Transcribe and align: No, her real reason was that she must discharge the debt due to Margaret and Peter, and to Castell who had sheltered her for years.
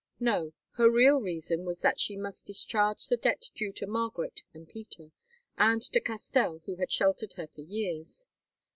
No, 0.19 0.53
her 0.77 0.89
real 0.89 1.19
reason 1.21 1.63
was 1.63 1.81
that 1.81 1.99
she 1.99 2.17
must 2.17 2.47
discharge 2.47 3.05
the 3.07 3.17
debt 3.17 3.51
due 3.53 3.71
to 3.73 3.85
Margaret 3.85 4.41
and 4.51 4.67
Peter, 4.67 5.11
and 5.59 5.79
to 5.83 5.99
Castell 5.99 6.57
who 6.65 6.77
had 6.77 6.91
sheltered 6.91 7.33
her 7.33 7.45
for 7.49 7.61
years. 7.61 8.27